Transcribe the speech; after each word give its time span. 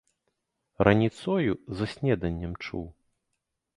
Раніцою 0.87 1.51
за 1.81 1.85
снеданнем 1.93 2.57
чуў. 2.67 2.85